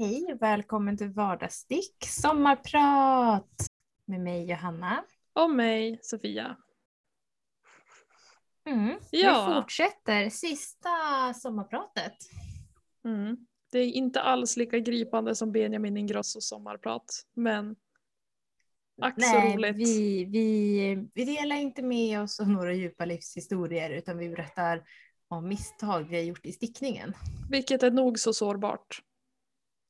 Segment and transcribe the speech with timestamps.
[0.00, 3.66] Hej och välkommen till Vardagsstick sommarprat
[4.04, 5.04] med mig Johanna.
[5.32, 6.56] Och mig, Sofia.
[8.66, 8.98] Mm.
[9.10, 9.46] Ja.
[9.48, 10.88] Vi fortsätter sista
[11.34, 12.12] sommarpratet.
[13.04, 13.36] Mm.
[13.72, 17.76] Det är inte alls lika gripande som Benjamin Ingrossos sommarprat, men
[19.00, 19.76] ack så roligt.
[19.76, 24.84] vi, vi, vi delar inte med oss av några djupa livshistorier utan vi berättar
[25.28, 27.14] om misstag vi har gjort i stickningen.
[27.50, 29.02] Vilket är nog så sårbart.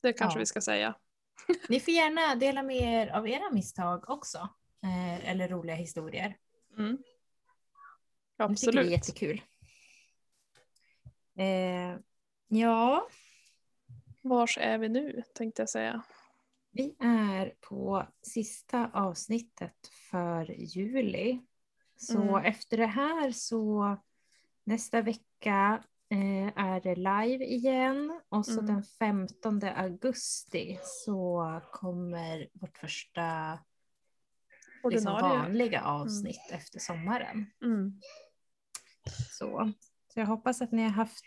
[0.00, 0.40] Det kanske Ja.
[0.40, 0.94] vi ska säga.
[1.68, 4.48] Ni får gärna dela med er av era misstag också.
[4.82, 6.36] Eh, eller roliga historier.
[6.79, 6.96] Mm.
[6.96, 8.90] Det tycker vi är Absolut.
[8.90, 9.42] jättekul.
[11.36, 11.96] Eh,
[12.48, 13.08] ja,
[14.22, 16.03] Vars är vi nu, tänkte jag säga.
[16.70, 21.40] Vi är på sista avsnittet för juli.
[21.96, 22.44] Så Mm.
[22.44, 23.96] efter det här så
[24.64, 25.82] nästa vecka
[26.57, 28.67] är det live igen och så Mm.
[28.67, 33.59] den 15 augusti så kommer vårt första
[34.91, 37.47] liksom, vanliga avsnitt efter sommaren.
[37.64, 38.01] Mm.
[39.31, 39.73] Så.
[40.14, 41.25] så jag hoppas att ni har haft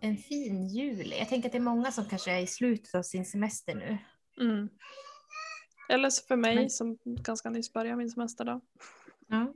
[0.00, 1.18] en fin juli.
[1.18, 3.98] Jag tänker att det är många som kanske är i slutet av sin semester nu.
[4.40, 4.68] Mm.
[5.88, 8.60] Eller så för mig Men- som ganska nyss började min semester då.
[9.26, 9.54] Ja.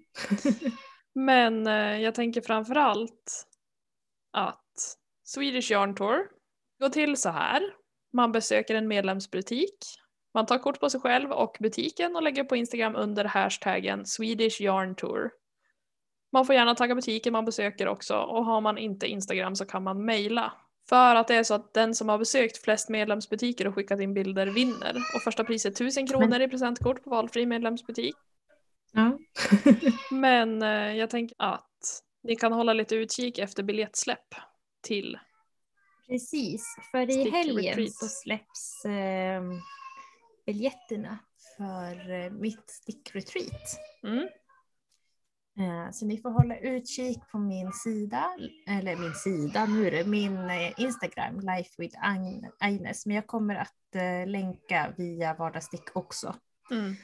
[1.15, 3.47] Men eh, jag tänker framförallt
[4.37, 6.29] att Swedish Yarn Tour
[6.81, 7.63] går till så här.
[8.13, 9.79] Man besöker en medlemsbutik.
[10.35, 14.61] Man tar kort på sig själv och butiken och lägger på Instagram under hashtaggen Swedish
[14.61, 15.31] Yarn Tour.
[16.33, 19.83] Man får gärna tagga butiken man besöker också och har man inte Instagram så kan
[19.83, 20.53] man mejla.
[20.89, 24.15] För att det är så att den som har besökt flest medlemsbutiker och skickat in
[24.15, 24.97] bilder vinner.
[25.15, 28.15] Och första priset 1000 kronor i presentkort på valfri medlemsbutik.
[28.93, 29.19] Ja.
[30.11, 31.76] Men eh, jag tänker att
[32.27, 34.35] ni kan hålla lite utkik efter biljettsläpp
[34.83, 35.19] till.
[36.09, 37.93] Precis, för i helgen retreat.
[37.95, 39.43] så släpps eh,
[40.47, 41.19] biljetterna
[41.57, 43.79] för eh, mitt stickretreat.
[44.03, 44.29] Mm.
[45.59, 48.37] Eh, så ni får hålla utkik på min sida,
[48.69, 53.27] eller min sida, nu är det min eh, Instagram, Life with Agn- Agnes, men jag
[53.27, 56.35] kommer att eh, länka via vardagsstick också,
[56.71, 56.95] Mm.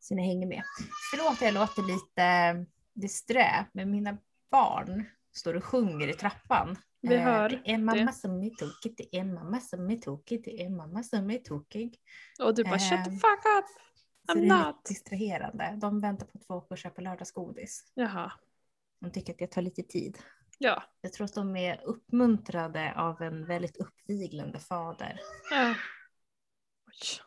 [0.00, 0.62] så ni hänger med.
[1.10, 4.18] Förlåt jag låter lite disträ, men mina
[4.50, 6.76] barn står och sjunger i trappan.
[7.00, 8.12] Vi Eh, hör Det är mamma det.
[8.12, 11.98] som är tokig, det är mamma som är tokig, det är mamma som är tokig.
[12.42, 13.64] Och du bara shut the Ehm, fuck up!
[14.26, 14.66] Så I'm det är not.
[14.76, 15.74] lite distraherande.
[15.80, 17.84] De väntar på att få åka och köpa lördagsgodis.
[17.94, 18.32] Jaha.
[19.00, 20.18] De tycker att det tar lite tid.
[20.58, 20.82] Ja.
[21.00, 25.20] Jag tror att de är uppmuntrade av en väldigt uppviglande fader.
[25.50, 25.74] ja.
[26.86, 27.20] Oj.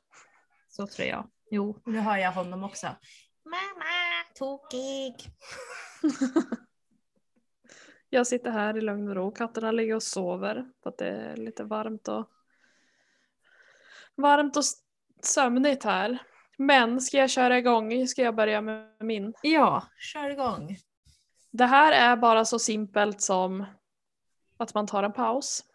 [0.69, 1.29] Så tror jag.
[1.51, 2.87] Jo, nu hör jag honom också.
[3.45, 5.15] Mamma, tokig.
[8.13, 9.31] Jag sitter här i lugn och ro.
[9.31, 12.29] Katterna ligger och sover för att det är lite varmt och
[14.15, 14.63] varmt och
[15.21, 16.17] sömnigt här.
[16.57, 18.07] Men ska jag köra igång?
[18.07, 19.33] Ska jag börja med min?
[19.41, 20.77] Ja, kör igång.
[21.51, 23.65] Det här är bara så simpelt som
[24.57, 25.65] att man tar en paus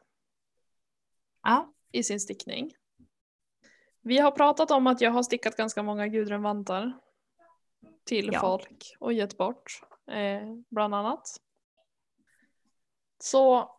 [1.42, 2.72] Ja, i sin stickning.
[4.00, 6.92] Vi har pratat om att jag har stickat ganska många Gudrunvantar
[8.04, 8.40] till Ja.
[8.40, 11.40] folk och gett bort, eh, bland annat.
[13.18, 13.70] Så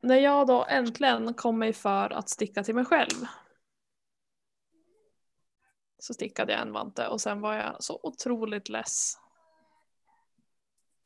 [0.00, 3.26] när jag då äntligen kom mig för att sticka till mig själv
[5.98, 9.14] så stickade jag en vante och sen var jag så otroligt less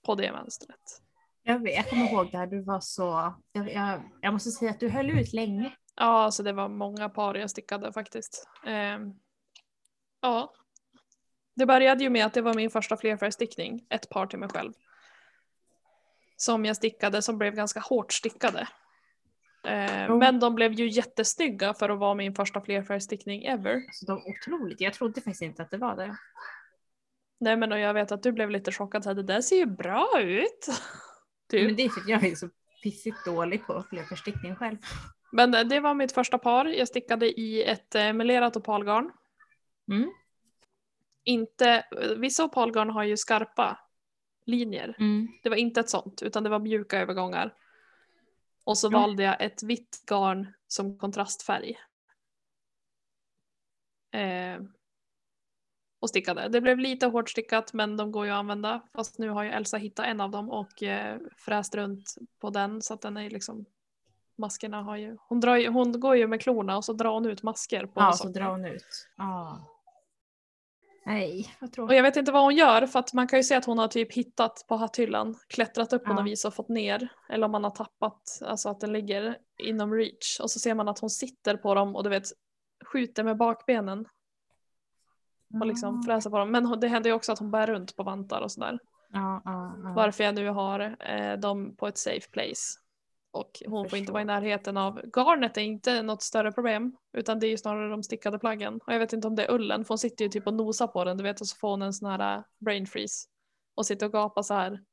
[0.06, 1.03] på det mönstret.
[1.43, 3.34] jag, vet, jag kommer ihåg där du var så...
[3.53, 5.73] Jag, jag, jag måste säga att du höll ut länge.
[5.97, 8.49] Ja, alltså det var många par jag stickade faktiskt.
[8.67, 9.15] Ehm,
[10.21, 10.55] ja.
[11.55, 14.73] Det började ju med att det var min första flerfärgstickning, ett par till mig själv.
[16.37, 18.69] Som jag stickade som blev ganska hårt stickade.
[20.09, 20.19] Jo.
[20.19, 23.83] Men de blev ju jättesnygga för att vara min första flerfärgstickning ever.
[23.93, 24.81] Så de otroligt.
[24.81, 26.17] Jag trodde faktiskt inte att det var det.
[27.41, 29.67] Nej men och jag vet att du blev lite chockad, här, det där ser ju
[29.67, 30.69] bra ut.
[31.50, 31.67] Typ.
[31.67, 32.49] Men det är för att jag är så
[32.83, 34.77] pissigt dålig på flerförstickning själv.
[35.33, 36.64] Men det var mitt första par.
[36.64, 39.11] Jag stickade i ett eh, melerat opalgarn.
[39.91, 40.11] Mm.
[41.25, 41.85] Inte,
[42.17, 43.79] vissa opalgarn har ju skarpa
[44.44, 44.94] linjer.
[44.99, 45.29] Mm.
[45.43, 47.55] Det var inte ett sånt, utan det var mjuka övergångar.
[48.64, 48.99] Och så Ja.
[48.99, 51.76] valde jag ett vitt garn som kontrastfärg.
[54.11, 54.62] Eh,
[56.00, 56.49] och stickade.
[56.49, 58.81] Det blev lite hårt stickat men de går ju att använda.
[58.94, 62.82] Fast nu har ju Elsa hittat en av dem och eh, fräst runt på den
[62.82, 63.64] så att den är liksom
[64.37, 67.26] Maskerna har ju, hon, drar ju, hon går ju med klorna och så drar hon
[67.26, 69.08] ut masker på Ja, så drar hon ut.
[69.17, 69.64] Ja.
[71.06, 71.97] Nej, vad Och tråkigt.
[71.97, 73.89] jag vet inte vad hon gör för att man kan ju se att hon har
[73.89, 76.15] typ hittat på hatthyllan, klättrat upp på Ja.
[76.15, 77.09] något vis och fått ner.
[77.29, 80.41] Eller om man har tappat, alltså att den ligger inom reach.
[80.41, 82.25] Och så ser man att hon sitter på dem och du vet
[82.85, 84.06] skjuter med bakbenen
[85.61, 86.51] och liksom fräser på dem.
[86.51, 88.79] Men det händer ju också att hon bär runt på vantar och sådär.
[89.12, 89.93] Ja, ja, ja.
[89.97, 92.81] Varför jag nu har eh, dem på ett safe place.
[93.34, 96.96] Och hon får inte vara i närheten av garnet är inte något större problem.
[97.12, 98.81] Utan det är ju snarare de stickade plaggen.
[98.86, 100.86] Och jag vet inte om det är ullen för hon sitter ju typ och nosar
[100.86, 103.28] på den du vet och så får hon en sån här äh, brain freeze.
[103.75, 104.81] Och sitter och gapar så här.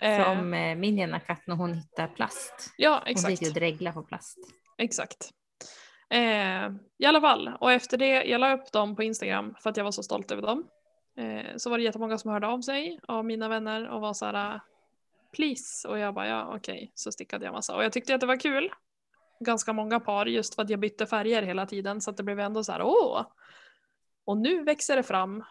[0.00, 2.74] Eh, Som eh, min ena katt när hon hittar plast.
[2.76, 3.38] ja Hon exakt.
[3.38, 4.38] sitter och dreglar på plast.
[4.78, 5.30] Exakt.
[6.10, 9.76] Eh, I alla fall, och efter det, jag la upp dem på Instagram för att
[9.76, 10.68] jag var så stolt över dem.
[11.18, 14.26] Eh, så var det jättemånga som hörde av sig av mina vänner och var så
[14.26, 14.60] här äh,
[15.36, 18.26] please och jag bara ja okej så stickade jag massa och jag tyckte att det
[18.26, 18.70] var kul.
[19.40, 22.40] Ganska många par just för att jag bytte färger hela tiden så att det blev
[22.40, 23.26] ändå så här åh.
[24.26, 25.44] Och nu växer det fram.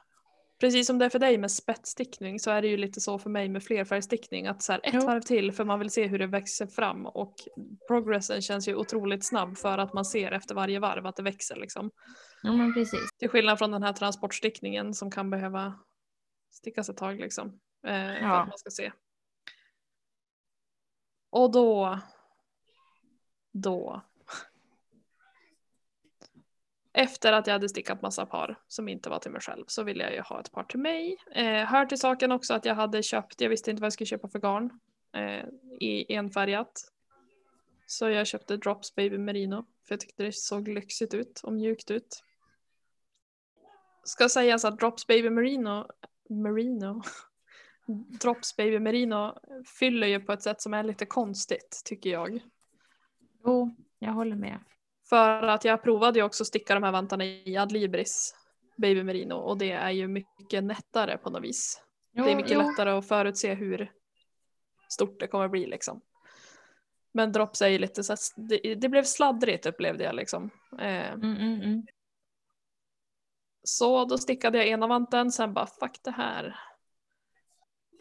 [0.60, 3.30] Precis som det är för dig med spetsstickning så är det ju lite så för
[3.30, 5.06] mig med flerfärgstickning att så här ett Jo.
[5.06, 7.34] varv till för man vill se hur det växer fram och
[7.88, 11.56] progressen känns ju otroligt snabb för att man ser efter varje varv att det växer
[11.56, 11.92] liksom.
[12.44, 13.10] Ja men precis.
[13.20, 15.74] Till skillnad från den här transportstickningen som kan behöva
[16.52, 17.48] stickas ett tag liksom.
[17.88, 18.42] Eh, För Ja.
[18.42, 18.92] att man ska se.
[21.36, 22.00] Och då.
[23.52, 24.02] Då.
[26.94, 30.04] Efter att jag hade stickat massa par som inte var till mig själv så ville
[30.04, 31.18] jag ju ha ett par till mig.
[31.32, 34.08] Eh, hör till saken också att jag hade köpt, jag visste inte vad jag skulle
[34.08, 34.80] köpa för garn.
[35.14, 35.46] Eh,
[35.80, 36.92] I enfärgat.
[37.86, 39.66] Så jag köpte Drops Baby Merino.
[39.84, 42.24] För jag tyckte det såg lyxigt ut och mjukt ut.
[44.04, 45.88] Ska sägas att Drops Baby Merino,
[46.30, 47.02] Merino
[48.22, 49.40] Drops Baby Merino
[49.80, 52.40] fyller ju på ett sätt som är lite konstigt tycker jag.
[53.44, 54.60] Jo, jag håller med.
[55.10, 58.36] För att jag provade ju också att sticka de här vantarna i Adlibris
[58.78, 61.82] Baby Merino och det är ju mycket nättare på något vis.
[62.12, 62.60] Jo, det är mycket jo.
[62.60, 63.92] lättare att förutse hur
[64.90, 66.02] stort det kommer bli liksom.
[67.12, 70.50] Men Drops är ju lite så här, det, det blev sladdrigt upplevde jag liksom.
[70.80, 71.86] Eh, Mm, mm, mm.
[73.64, 76.60] Så då stickade jag ena vanten, sen bara fuck det här.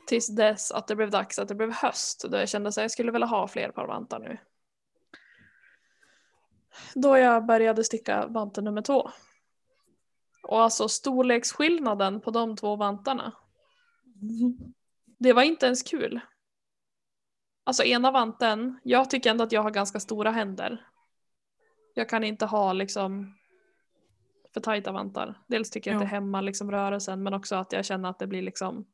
[0.06, 2.24] Tills dess att det blev dags att det blev höst.
[2.30, 4.38] Då jag kände att jag skulle vilja ha fler par vantar nu.
[6.94, 9.10] Då jag började sticka vanten nummer två.
[10.42, 13.32] Och alltså storleksskillnaden på de två vantarna.
[15.18, 16.20] Det var inte ens kul.
[17.64, 20.86] Alltså ena vanten, jag tycker ändå att jag har ganska stora händer.
[21.94, 23.34] Jag kan inte ha liksom
[24.54, 25.42] för tajta vantar.
[25.46, 26.04] Dels tycker jag att Ja.
[26.04, 28.86] det hämmar liksom rörelsen men också att jag känner att det blir liksom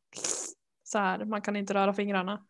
[0.91, 2.45] så här, man kan inte röra fingrarna.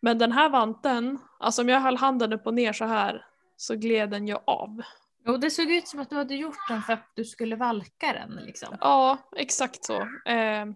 [0.00, 3.26] Men den här vanten, alltså om jag höll handen upp och ner så här
[3.56, 4.82] så gled den ju av.
[5.26, 8.12] Jo, det såg ut som att du hade gjort den för att du skulle valka
[8.12, 8.76] den liksom.
[8.80, 10.00] Ja, exakt så.
[10.30, 10.66] Eh,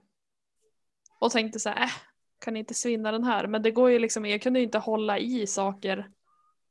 [1.19, 1.91] och tänkte så här, äh,
[2.45, 3.47] kan inte svinna den här.
[3.47, 6.11] Men det går ju liksom, jag kunde ju inte hålla i saker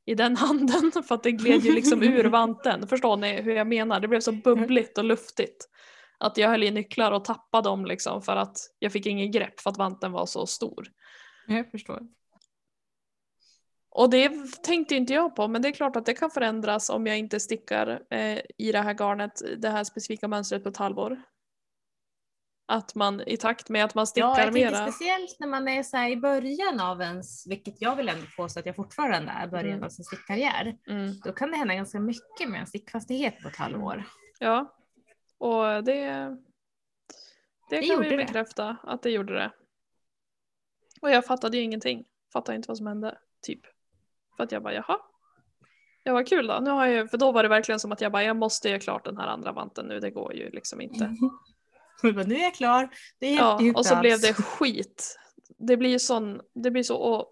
[0.04, 2.88] i den handen för att det gled ju liksom ur vanten.
[2.88, 4.00] Förstår ni hur jag menar?
[4.00, 5.68] Det blev så bubbligt och luftigt.
[6.20, 9.60] Att jag höll i nycklar och tappade dem liksom för att jag fick ingen grepp
[9.60, 10.86] för att vanten var så stor.
[11.46, 12.00] Jag förstår.
[13.90, 14.32] Och det
[14.62, 17.40] tänkte inte jag på men det är klart att det kan förändras om jag inte
[17.40, 21.22] stickar eh, i det här garnet, det här specifika mönstret på ett halvår.
[22.70, 24.86] Att man i takt med att man stickar Ja, jag mera.
[24.90, 28.66] speciellt när man är så i början av ens, vilket jag vill ändå påstå att
[28.66, 29.84] jag fortfarande är, början Mm.
[29.84, 30.76] av sin stickkarriär.
[30.88, 31.20] Mm.
[31.24, 34.04] Då kan det hända ganska mycket med en stickfastighet på ett halvår.
[34.38, 34.74] Ja,
[35.38, 36.36] och det, det,
[37.70, 38.16] Det kan vi det.
[38.16, 39.52] bekräfta att det gjorde det.
[41.00, 42.04] Och jag fattade ju ingenting.
[42.32, 43.60] Fattade inte vad som hände, typ.
[44.36, 44.98] För att jag bara jaha.
[46.04, 46.58] Det var kul då.
[46.62, 48.80] Nu har jag, för då var det verkligen som att jag bara jag måste göra
[48.80, 50.00] klart den här andra vanten nu.
[50.00, 51.04] Det går ju liksom inte.
[52.02, 52.88] Och bara, nu är jag klar.
[53.18, 55.18] Det är Ja, och så blev det skit.
[55.58, 57.26] Det blir sån, det blir så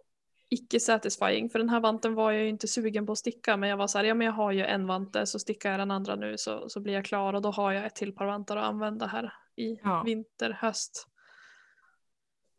[0.48, 3.68] icke satisfying för den här vanten var jag ju inte sugen på att sticka men
[3.68, 5.90] jag var så här, ja men jag har ju en vante så stickar jag den
[5.90, 8.56] andra nu så, så blir jag klar och då har jag ett till par vantar
[8.56, 10.02] att använda här i Ja.
[10.02, 11.08] vinter, höst.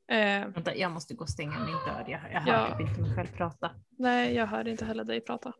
[0.07, 2.05] Eh, Vänta, jag måste gå och stänga min dörr.
[2.07, 2.77] Jag, jag hör Ja.
[2.77, 3.71] typ inte mig själv prata.
[3.89, 5.53] nej, jag hör inte heller dig prata.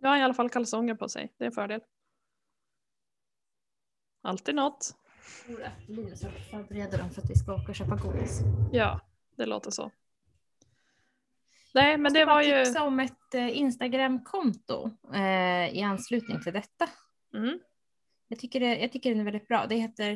[0.00, 1.80] Jag har i alla fall kalsonger på sig, det är en fördel.
[4.22, 4.94] Alltid något.
[5.46, 8.40] Tror att Linus har förbereder dem för att vi ska åka och köpa godis.
[8.72, 9.00] Ja,
[9.36, 9.90] det låter så.
[11.74, 12.64] Nej, men det Jag ska var ju...
[12.64, 16.88] tipsa om ett eh, Instagramkonto eh, i anslutning till detta.
[17.34, 17.60] Mm.
[18.28, 19.66] Jag tycker, det, jag tycker den är väldigt bra.
[19.66, 20.10] Det heter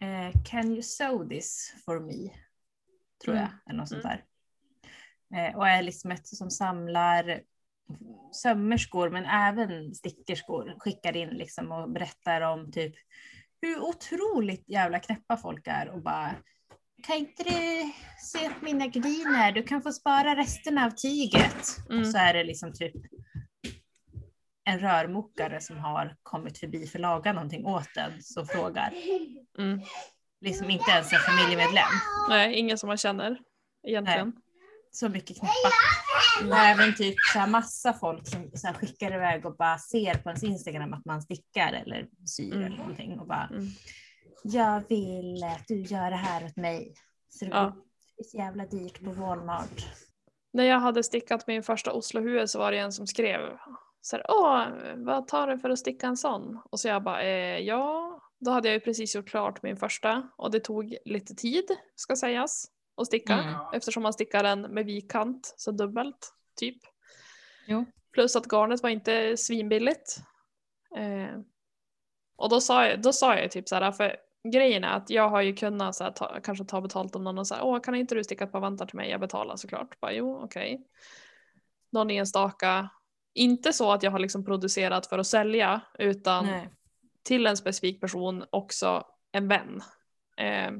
[0.00, 2.30] eh, Can you sew this for me?
[3.24, 3.42] Tror Mm.
[3.44, 4.24] jag, eller något sånt där.
[5.34, 7.40] Eh, och är liksom ett som samlar
[8.32, 10.74] sömmerskor men även stickerskor.
[10.78, 12.94] Skickar in liksom och berättar om typ
[13.62, 16.34] hur otroligt jävla knäppa folk är och bara
[17.02, 19.52] kan inte du se upp mina gardiner?
[19.52, 21.66] Du kan få spara resterna av tyget.
[21.88, 22.00] Mm.
[22.00, 22.94] Och så är det liksom typ
[24.64, 28.92] en rörmokare som har kommit förbi för att laga någonting åt den som frågar.
[29.58, 29.80] Mm.
[30.40, 31.84] Liksom inte ens en familjemedlem.
[32.28, 33.38] Nej, ingen som man känner
[33.88, 34.32] egentligen.
[34.92, 35.70] Så mycket knäppa.
[36.50, 40.28] Och även typ så här massa folk som så skickar iväg och bara ser på
[40.28, 42.64] ens Instagram att man stickar eller syr Mm.
[42.66, 43.66] eller någonting och bara Mm.
[44.42, 46.94] jag vill att du gör det här åt mig.
[47.28, 47.70] Så det Ja.
[48.16, 49.86] blir så jävla dyrt på Walmart.
[50.52, 53.40] När jag hade stickat min första Oslohue så var det en som skrev
[54.00, 54.66] så här, Åh,
[54.96, 56.60] vad tar det för att sticka en sån?
[56.70, 60.28] Och så jag bara, eh, ja, då hade jag ju precis gjort klart min första
[60.36, 61.64] och det tog lite tid,
[61.96, 62.64] ska sägas,
[63.00, 63.54] att sticka Mm.
[63.72, 66.78] eftersom man stickar den med vikkant, så dubbelt, typ.
[67.66, 67.84] Jo.
[68.12, 70.18] Plus att garnet var inte svinbilligt.
[70.96, 71.40] Eh,
[72.36, 74.16] och då sa jag, då sa jag typ så här, för
[74.52, 77.38] grejen är att jag har ju kunnat så här, ta, kanske ta betalt om någon
[77.38, 80.00] och säga åh kan inte du sticka ett par vantar till mig, jag betalar såklart.
[80.00, 80.86] Bara, jo okej.
[81.92, 82.88] Någon enstaka,
[83.34, 86.70] inte så att jag har liksom producerat för att sälja utan Nej.
[87.22, 89.80] till en specifik person också en vän.
[90.36, 90.70] Eh,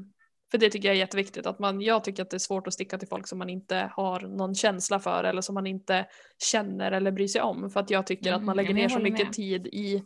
[0.51, 1.47] för det tycker jag är jätteviktigt.
[1.47, 3.91] Att man, jag tycker att det är svårt att sticka till folk som man inte
[3.97, 6.07] har någon känsla för eller som man inte
[6.53, 7.71] känner eller bryr sig om.
[7.71, 9.33] För att jag tycker att Mm, man lägger ner så mycket med.
[9.33, 10.05] tid i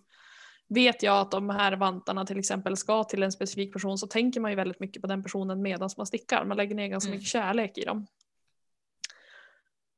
[0.69, 4.41] Vet jag att de här vantarna till exempel ska till en specifik person så tänker
[4.41, 6.45] man ju väldigt mycket på den personen medan man stickar.
[6.45, 7.17] Man lägger ner ganska Mm.
[7.17, 8.07] mycket kärlek i dem.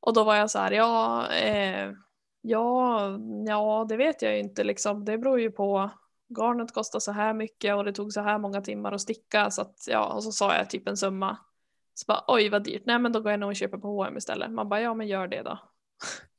[0.00, 1.90] Och då var jag så här, ja, eh,
[2.42, 3.10] ja,
[3.46, 5.04] ja, det vet jag ju inte liksom.
[5.04, 5.90] Det beror ju på.
[6.28, 9.62] Garnet kostar så här mycket och det tog så här många timmar att sticka så
[9.62, 11.37] att ja, och så sa jag typ en summa.
[11.95, 14.16] Så bara oj vad dyrt, nej men då går jag nog och köper på H&M
[14.16, 14.50] istället.
[14.50, 15.59] Man bara ja men gör det då.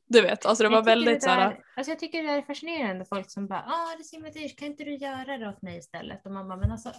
[0.09, 1.63] Du vet, alltså det var väldigt så här.
[1.75, 4.59] alltså Jag tycker det är fascinerande folk som bara ah det är så himla dyrt,
[4.59, 6.25] kan inte du göra det åt mig istället?
[6.25, 6.91] Och man bara men alltså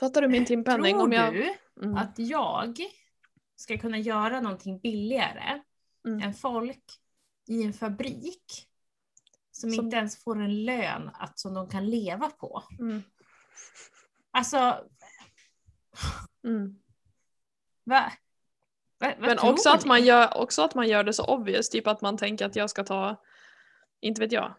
[0.00, 0.94] Fattar du min timpenning?
[0.94, 1.34] tror Om jag...
[1.34, 1.96] du Mm.
[1.96, 2.76] att jag
[3.56, 5.60] ska kunna göra någonting billigare
[6.06, 6.22] Mm.
[6.22, 6.84] än folk
[7.48, 8.67] i en fabrik
[9.60, 12.62] som, Som- inte ens får en lön att, som de kan leva på.
[12.78, 13.02] Mm.
[14.30, 14.84] Alltså,
[16.44, 16.78] Mm.
[17.84, 18.12] va?
[18.98, 21.86] va, vad Men också att, man gör, också att man gör det så obvious, typ
[21.86, 23.16] att man tänker att jag ska ta,
[24.00, 24.54] inte vet jag,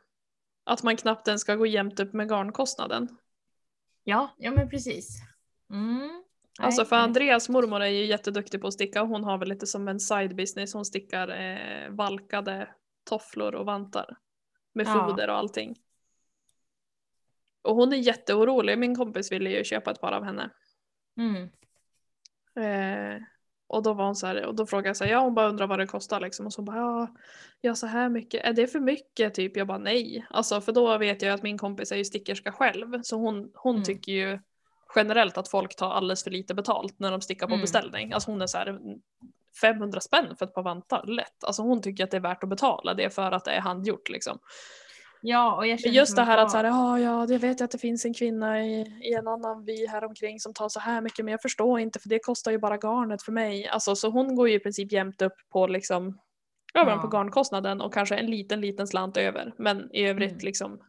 [0.64, 3.18] att man knappt ens ska gå jämnt upp med garnkostnaden.
[4.04, 5.22] Ja, ja men precis.
[5.70, 6.24] Mm.
[6.60, 6.96] Alltså för.
[6.96, 10.00] Andreas mormor är ju jätteduktig på att sticka och hon har väl lite som en
[10.00, 12.70] side business, hon stickar eh, valkade
[13.04, 14.18] tofflor och vantar.
[14.74, 15.08] Med Ja.
[15.08, 15.76] foder och allting.
[17.62, 20.50] Och hon är jätteorolig, min kompis ville ju köpa ett par av henne.
[21.18, 21.50] Mm.
[22.56, 23.22] Eh,
[23.68, 25.48] och då var hon så här, och då frågade jag så här, ja hon bara
[25.50, 26.46] undrar vad det kostar liksom.
[26.46, 27.08] Och så bara, ja,
[27.62, 29.58] ja så här mycket, är det för mycket typ?
[29.58, 30.26] Jag bara nej.
[30.30, 33.02] Alltså för då vet jag att min kompis är ju stickerska själv.
[33.04, 33.84] Så hon, hon Mm.
[33.84, 34.40] tycker ju
[34.96, 37.62] generellt att folk tar alldeles för lite betalt när de stickar på Mm.
[37.62, 38.14] beställning.
[38.14, 38.80] Alltså hon är så här
[39.62, 41.44] 500 spänn för ett par vantar, lätt.
[41.44, 44.10] Alltså hon tycker att det är värt att betala det för att det är handgjort
[44.10, 44.40] liksom.
[45.22, 47.60] Ja, och jag känner Just det här jag att så här, ja, ja, det vet
[47.60, 50.70] jag att det finns en kvinna i, i en annan by här omkring som tar
[50.70, 53.68] så här mycket, men jag förstår inte för det kostar ju bara garnet för mig.
[53.68, 56.20] Alltså, så hon går ju i princip jämt upp på liksom
[56.74, 56.98] över Ja.
[56.98, 59.54] på garnkostnaden och kanske en liten, liten slant över.
[59.58, 60.46] Men i övrigt Mm.
[60.46, 60.72] liksom.
[60.72, 60.80] om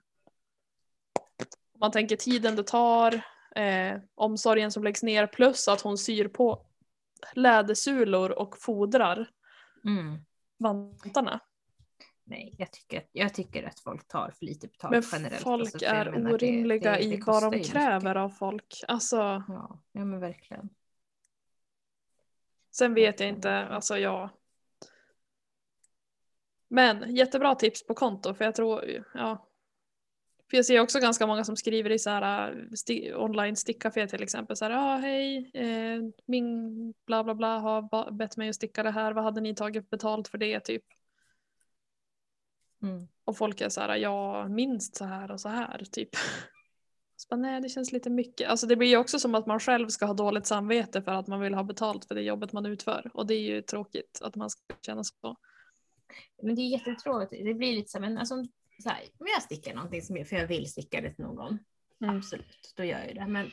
[1.80, 3.14] Man tänker tiden det tar,
[3.56, 6.66] eh, omsorgen som läggs ner plus att hon syr på
[7.34, 9.30] lädersulor och fodrar
[9.84, 10.18] Mm.
[10.58, 11.40] vantarna.
[12.24, 15.42] Nej, jag tycker, jag tycker att folk tar för lite betalt Men generellt.
[15.42, 18.16] folk Alltså, är menar, det- orimliga det- det i vad de kräver mycket.
[18.16, 18.84] av folk.
[18.88, 19.16] Alltså,
[19.48, 20.68] Ja, ja men verkligen.
[22.70, 24.30] Sen vet jag inte, alltså ja.
[26.68, 29.46] Men jättebra tips på konto för jag tror, ja.
[30.50, 34.06] För jag ser också ganska många som skriver i så här äh, sti- online stickcafé
[34.06, 38.54] till exempel så här, ja hej, eh, min bla bla bla har bett mig att
[38.54, 40.84] sticka det här, vad hade ni tagit betalt för det typ?
[42.82, 43.08] Mm.
[43.24, 46.08] Och folk är så här, ja minst så här och så här typ.
[47.16, 48.50] Så bara, nej det känns lite mycket.
[48.50, 51.26] Alltså det blir ju också som att man själv ska ha dåligt samvete för att
[51.26, 53.10] man vill ha betalt för det jobbet man utför.
[53.14, 55.36] Och det är ju tråkigt att man ska känna så.
[56.42, 57.44] Men det är jättetråkigt.
[57.44, 58.44] Det blir lite så här, men alltså,
[58.80, 61.58] så här, om jag stickar någonting som för jag vill sticka det till någon,
[62.02, 62.16] Mm.
[62.16, 63.26] absolut, då gör jag det.
[63.26, 63.50] Men,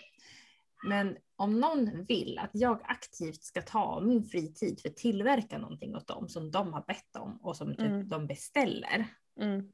[0.84, 5.96] men om någon vill att jag aktivt ska ta min fritid för att tillverka någonting
[5.96, 8.10] åt dem som de har bett om och som typ Mm.
[8.10, 9.08] de beställer,
[9.40, 9.72] Mm.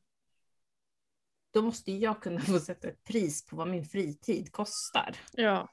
[1.53, 5.15] då måste jag kunna få sätta ett pris på vad min fritid kostar.
[5.31, 5.69] Ja,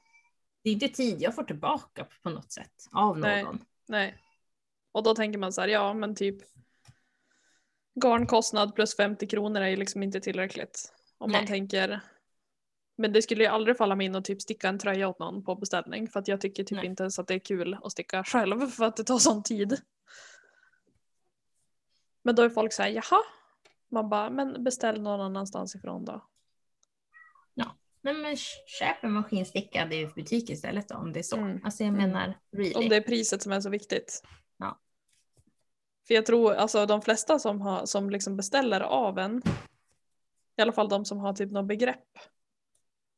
[0.63, 3.43] Det är inte tid jag får tillbaka på något sätt av Nej.
[3.43, 3.65] någon.
[3.87, 4.17] nej.
[4.91, 6.37] Och då tänker man så här, ja men typ
[7.95, 10.93] garnkostnad plus 50 kronor är ju liksom inte tillräckligt.
[11.17, 11.47] Om man Nej.
[11.47, 12.01] tänker
[12.97, 15.43] men det skulle ju aldrig falla mig in att typ sticka en tröja åt någon
[15.43, 16.85] på beställning för att jag tycker typ Nej.
[16.85, 19.81] inte ens att det är kul att sticka själv för att det tar sån tid.
[22.23, 23.23] Men då är folk såhär, jaha?
[23.91, 26.27] Man bara, men beställ någon annanstans ifrån då.
[28.03, 31.37] Nej, men köp en maskinstickad i butik istället då, om det är så.
[31.37, 31.61] Mm.
[31.63, 32.09] Alltså jag Mm.
[32.09, 32.73] menar, really.
[32.73, 34.23] Om det är priset som är så viktigt.
[36.11, 39.41] För jag tror alltså de flesta som, har, som liksom beställer av en,
[40.57, 42.17] i alla fall de som har typ något begrepp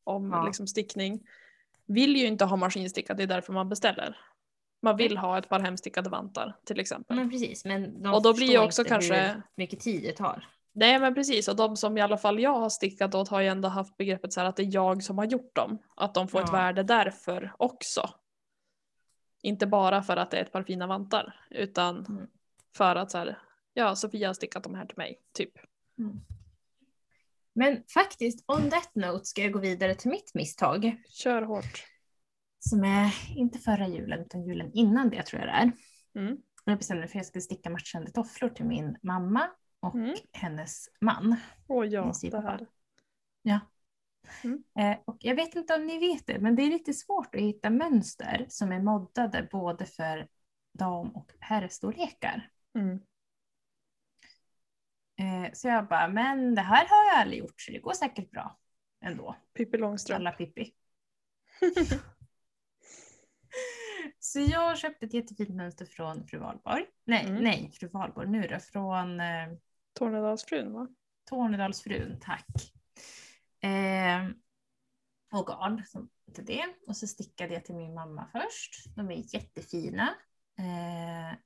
[0.04, 0.46] om Ja.
[0.46, 1.28] liksom stickning,
[1.86, 4.18] vill ju inte ha maskinstickat, det är därför man beställer.
[4.82, 7.16] Man vill ha ett par hemstickade vantar till exempel.
[7.18, 10.12] Men precis, men de Och då blir ju också inte kanske- hur mycket tid det
[10.12, 10.48] tar.
[10.72, 13.48] Nej men precis, och de som i alla fall jag har stickat åt har ju
[13.48, 15.78] ändå haft begreppet så här att det är jag som har gjort dem.
[15.96, 16.58] Att de får ett Ja.
[16.58, 18.10] värde därför också.
[19.42, 22.28] Inte bara för att det är ett par fina vantar, utan Mm.
[22.78, 23.40] För att så här,
[23.74, 25.52] ja Sofia har stickat de här till mig, typ.
[27.54, 30.96] Men faktiskt, on that note ska jag gå vidare till mitt misstag.
[31.10, 31.86] Kör hårt.
[32.60, 35.72] Som är inte förra julen, utan julen innan det tror jag det är.
[36.24, 36.38] Mm.
[36.66, 39.50] Jag bestämde mig för att jag skulle sticka matchande tofflor till min mamma
[39.80, 40.16] och Mm.
[40.32, 41.36] hennes man.
[41.68, 42.68] Åh ja, det här.
[44.80, 47.42] Eh, och jag vet inte om ni vet det, men det är lite svårt att
[47.42, 50.28] hitta mönster som är moddade både för
[50.74, 52.50] dam och herrstorlekar.
[52.76, 53.00] Mm.
[55.20, 58.32] Eh, så jag bara, men det här har jag aldrig gjort så det går säkert
[58.32, 58.60] bra
[59.02, 59.36] ändå.
[59.54, 60.20] Pippi Långstrump.
[60.20, 60.74] Alla Pippi.
[64.20, 66.86] så jag köpte ett jättefint mönster från Fru Valborg.
[67.06, 67.44] Nej, Mm.
[67.44, 69.48] nej, Fru Valborg nu då, från eh,
[69.94, 70.88] Tornedalsfrun va?
[71.30, 72.48] Tornedalsfrun, tack.
[73.60, 74.30] Eh,
[75.32, 76.66] och garn som till det.
[76.88, 78.96] Och så stickade jag till min mamma först.
[78.96, 80.16] De är jättefina.
[80.60, 81.38] Eh,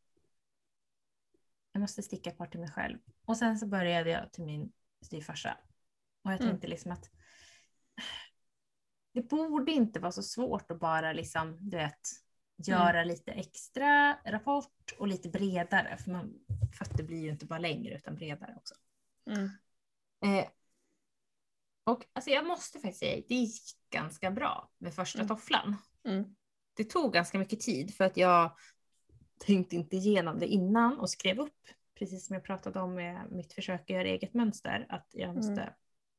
[1.78, 2.98] jag måste sticka ett par till mig själv.
[3.26, 5.58] Och sen så började jag till min styvfarsa.
[6.24, 6.52] Och jag Mm.
[6.52, 7.10] tänkte liksom att
[9.14, 12.00] det borde inte vara så svårt att bara liksom, du vet,
[12.58, 15.98] göra lite extra rapport och lite bredare.
[15.98, 16.34] För man,
[16.78, 18.76] fötter blir ju inte bara längre utan bredare också.
[19.30, 19.50] Mm.
[20.26, 20.50] Eh,
[21.84, 25.28] och alltså jag måste faktiskt säga, det gick ganska bra med första Mm.
[25.28, 25.76] tofflan.
[26.04, 26.36] Mm.
[26.74, 28.58] Det tog ganska mycket tid för att jag
[29.40, 33.54] tänkte inte igenom det innan och skrev upp, precis som jag pratade om med mitt
[33.54, 35.74] försök att göra eget mönster, att jag måste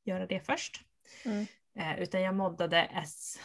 [0.05, 0.85] göra det först.
[1.25, 1.47] Mm.
[1.75, 3.41] Eh, utan jag moddade as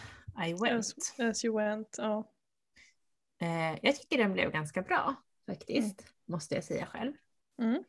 [0.48, 0.80] I went.
[0.80, 2.32] As, as you went, ja.
[3.42, 7.14] Eh, jag tycker den blev ganska bra faktiskt, måste jag säga själv.
[7.62, 7.84] Mm.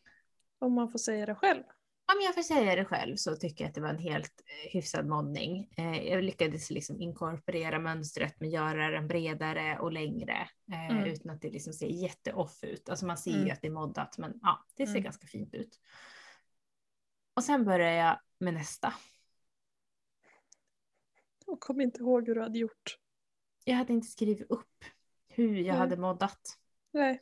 [0.58, 1.62] Om man får säga det själv.
[2.06, 4.70] Om jag får säga det själv så tycker jag att det var en helt eh,
[4.72, 5.68] hyfsad moddning.
[5.76, 11.04] Eh, jag lyckades liksom inkorporera mönstret med göra den bredare och längre eh, Mm.
[11.04, 12.88] utan att det liksom ser jätteoff ut.
[12.88, 13.52] Alltså man ser ju Mm.
[13.52, 15.02] att det är moddat men ja, det ser Mm.
[15.02, 15.80] ganska fint ut.
[17.34, 18.94] Och sen börjar jag med nästa.
[21.46, 22.98] Jag kommer inte ihåg hur du hade gjort.
[23.64, 24.84] Jag hade inte skrivit upp
[25.28, 25.76] hur jag Nej.
[25.76, 26.58] hade moddat.
[26.90, 27.20] Nej.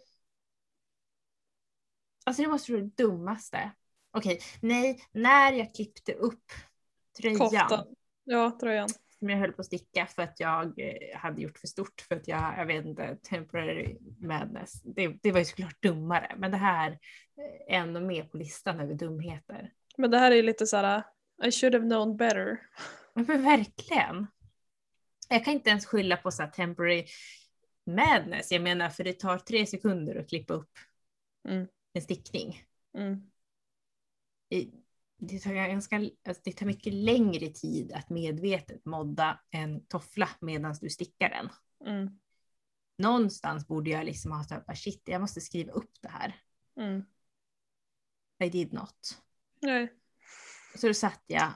[2.25, 3.71] Alltså det måste vara det dummaste.
[4.13, 6.45] Okej, nej, när jag klippte upp
[7.21, 7.87] tröjan Koftan.
[8.25, 8.89] Ja, tröjan.
[9.19, 12.17] som jag höll på att sticka för att jag eh, hade gjort för stort för
[12.17, 14.83] att jag, jag vet inte, temporary madness.
[14.83, 18.81] Det, det var ju såklart dummare, men det här eh, är ändå med på listan
[18.81, 19.73] över dumheter.
[19.97, 21.03] Men det här är ju lite så här.
[21.45, 22.61] I should have known better.
[23.15, 24.27] Men, verkligen.
[25.29, 27.07] Jag kan inte ens skylla på så här temporary
[27.87, 28.53] madness.
[28.53, 30.71] Jag menar, för det tar tre sekunder att klippa upp
[31.49, 31.67] Mm.
[31.93, 32.63] en stickning.
[32.99, 33.31] Mm.
[35.19, 40.75] Det tar, ganska, alltså det tar mycket längre tid att medvetet modda en toffla medan
[40.81, 41.49] du stickar den.
[41.87, 42.19] Mm.
[42.99, 46.37] någonstans borde jag liksom ha sagt, shit, jag måste skriva upp det här.
[46.77, 47.05] Mm.
[48.45, 49.23] I did not.
[49.61, 49.93] Nej.
[50.77, 51.53] Så då satt jag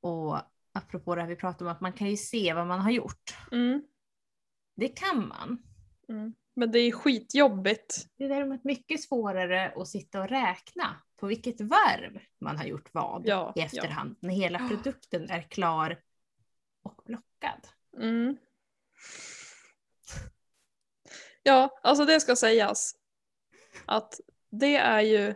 [0.00, 0.38] och
[0.72, 3.36] apropå det här vi pratade om att man kan ju se vad man har gjort.
[3.52, 3.82] Mm.
[4.76, 5.62] Det kan man.
[6.08, 6.34] Mm.
[6.54, 8.06] Men det är skitjobbigt.
[8.16, 12.88] Det är däremot mycket svårare att sitta och räkna på vilket varv man har gjort
[12.92, 13.66] vad Ja, i ja.
[13.66, 14.68] efterhand när hela Ja.
[14.68, 16.00] produkten är klar
[16.82, 17.68] och blockad.
[17.96, 18.36] Mm.
[21.42, 22.94] Ja, alltså det ska sägas.
[23.86, 25.34] Att det är ju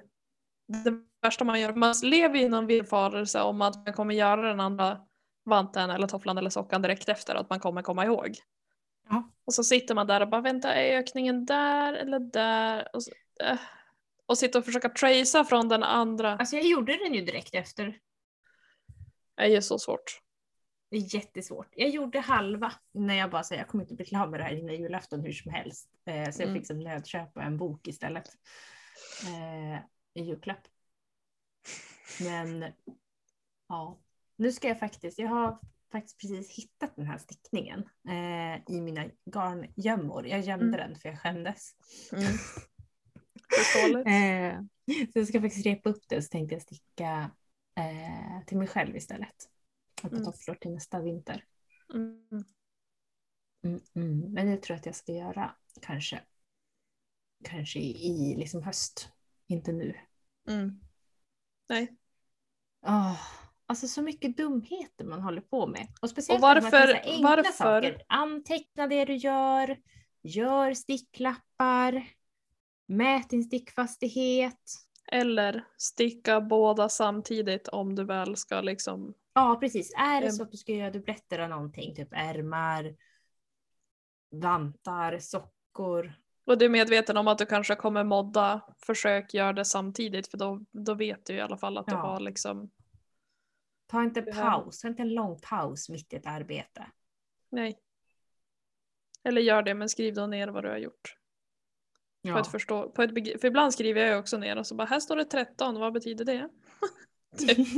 [0.66, 1.74] det värsta man gör.
[1.74, 5.00] Man lever i någon villfarelse om att man kommer göra den andra
[5.44, 8.36] vanten eller tofflan eller sockan direkt efter att man kommer komma ihåg.
[9.08, 9.30] Ja.
[9.44, 12.88] Och så sitter man där och bara vänta, är ökningen där eller där?
[12.92, 13.10] Och, så,
[13.44, 13.58] äh.
[14.26, 16.36] Och sitter och försöka tracea från den andra.
[16.36, 17.98] Alltså jag gjorde den ju direkt efter.
[19.36, 20.20] Det är så svårt.
[20.90, 21.68] Det är jättesvårt.
[21.76, 24.54] Jag gjorde halva när jag bara sa jag kommer inte bli klar med det här
[24.56, 25.88] innan julafton hur som helst.
[26.06, 26.54] Eh, så jag Mm.
[26.60, 28.28] fick som nödköpa en bok istället.
[29.26, 29.78] Eh,
[30.14, 30.62] I julklapp.
[32.20, 32.72] Men
[33.68, 33.98] ja,
[34.36, 35.58] nu ska jag faktiskt, jag har
[35.92, 40.26] faktiskt precis hittat den här stickningen eh, i mina garngömmor.
[40.26, 40.90] Jag gömde Mm.
[40.90, 41.70] den för jag skämdes.
[42.12, 42.24] Mm.
[44.06, 44.60] Eh,
[45.12, 47.30] så jag ska faktiskt repa upp det så tänkte jag sticka
[47.76, 49.50] eh, till mig själv istället.
[50.02, 50.24] Och Mm.
[50.24, 51.44] tofflor till nästa vinter.
[51.94, 52.28] Mm.
[53.64, 54.32] Mm, mm.
[54.32, 56.20] Men det tror jag att jag ska göra kanske.
[57.44, 59.08] Kanske i, liksom höst.
[59.46, 59.94] Inte nu.
[60.48, 60.80] Mm.
[61.68, 61.96] Nej.
[62.86, 63.20] Oh,
[63.66, 65.88] alltså så mycket dumheter man håller på med.
[66.00, 68.02] Och speciellt Och varför- säga enkla varför- saker.
[68.08, 69.80] Anteckna det du gör.
[70.22, 72.08] Gör sticklappar.
[72.86, 74.60] Mät din stickfastighet.
[75.12, 79.14] Eller sticka båda samtidigt om du väl ska liksom...
[79.32, 79.92] Ja, precis.
[79.98, 82.96] Är det så att du ska göra dubbletter av någonting, typ ärmar,
[84.30, 86.14] vantar, sockor.
[86.46, 90.38] Och du är medveten om att du kanske kommer modda, försök göra det samtidigt för
[90.38, 91.98] då, då vet du i alla fall att du Ja.
[91.98, 92.70] har liksom...
[93.86, 96.86] Ta inte här- paus, ta inte en lång paus mitt i ett arbete.
[97.50, 97.78] Nej.
[99.24, 101.16] Eller gör det men skriv då ner vad du har gjort.
[102.24, 102.40] På Ja.
[102.40, 105.16] ett förstå, på ett för ibland skriver jag också ner och så bara här står
[105.16, 106.48] det 13, vad betyder det?
[107.38, 107.58] Typ.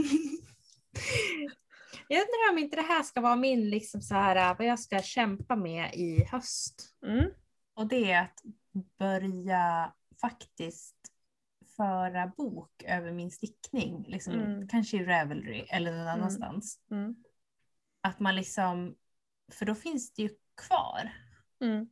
[2.09, 5.03] jag undrar om inte det här ska vara min, liksom så här, vad jag ska
[5.03, 6.95] kämpa med i höst.
[7.07, 7.31] Mm.
[7.75, 8.43] Och det är att
[8.99, 10.97] börja faktiskt
[11.77, 14.05] föra bok över min stickning.
[14.09, 14.69] Liksom, Mm.
[14.69, 16.13] Kanske i Ravelry eller någon Mm.
[16.15, 16.79] annanstans.
[16.91, 17.17] Mm.
[18.01, 18.97] Att man liksom,
[19.53, 20.31] för då finns det ju
[20.67, 21.13] kvar.
[21.61, 21.89] Mm.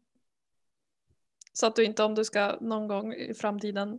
[1.57, 3.99] Så att du inte om du ska någon gång i framtiden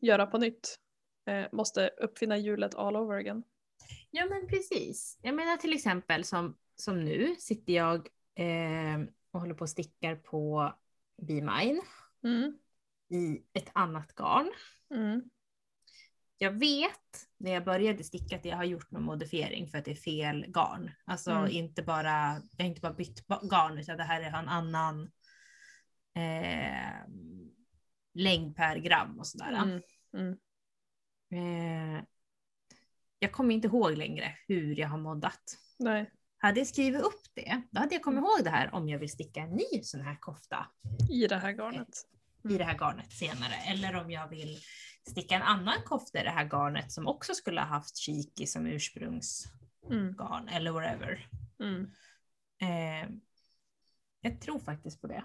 [0.00, 0.78] göra på nytt
[1.26, 3.42] eh, måste uppfinna hjulet all over again.
[4.10, 5.18] Ja men precis.
[5.22, 10.16] Jag menar till exempel som, som nu sitter jag eh, och håller på och stickar
[10.16, 10.72] på
[11.22, 11.82] Be Mine
[12.24, 12.58] Mm.
[13.08, 14.52] i ett annat garn.
[14.90, 15.22] Mm.
[16.38, 19.90] Jag vet när jag började sticka att jag har gjort någon modifiering för att det
[19.90, 20.90] är fel garn.
[21.04, 21.50] Alltså Mm.
[21.50, 25.10] inte bara, jag har inte bara bytt garn utan det här är en annan
[26.16, 27.00] eh,
[28.14, 29.52] längd per gram och sådär.
[29.52, 29.80] Mm.
[30.14, 30.36] Mm.
[31.98, 32.04] Eh,
[33.18, 35.58] jag kommer inte ihåg längre hur jag har moddat.
[35.78, 38.98] Nej, Hade jag skrivit upp det, då hade jag kommit ihåg det här om jag
[38.98, 40.66] vill sticka en ny sån här kofta
[41.10, 41.88] i det här garnet.
[42.50, 43.54] i det här garnet senare.
[43.54, 44.58] Eller om jag vill
[45.10, 48.66] sticka en annan kofta i det här garnet som också skulle ha haft Chiki som
[48.66, 50.48] ursprungsgarn Mm.
[50.48, 51.28] eller whatever.
[51.60, 51.90] Mm.
[52.60, 53.10] Eh,
[54.20, 55.24] jag tror faktiskt på det.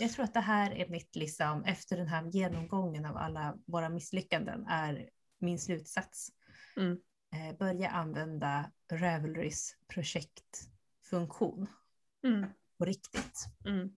[0.00, 3.88] Jag tror att det här är mitt, liksom, efter den här genomgången av alla våra
[3.88, 6.28] misslyckanden, är min slutsats.
[6.76, 6.92] Mm.
[7.34, 11.66] Eh, börja använda Ravelrys projektfunktion
[12.24, 12.46] Mm.
[12.78, 13.44] på riktigt.
[13.66, 13.96] Mm.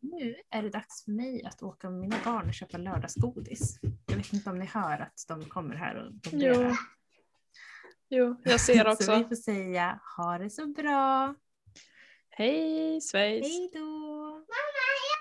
[0.00, 3.78] Nu är det dags för mig att åka med mina barn och köpa lördagsgodis.
[4.06, 6.74] Jag vet inte om ni hör att de kommer här och Jo.
[8.08, 9.28] jo, jag ser Så vi också.
[9.28, 11.34] får säga ha det så bra.
[12.36, 13.46] Hej Svejs!
[13.46, 13.80] Hej då!
[13.80, 15.13] Mamma,